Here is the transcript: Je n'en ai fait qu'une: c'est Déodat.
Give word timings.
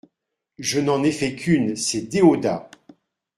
Je 0.57 0.79
n'en 0.79 1.03
ai 1.03 1.11
fait 1.11 1.35
qu'une: 1.35 1.75
c'est 1.75 2.01
Déodat. 2.01 2.71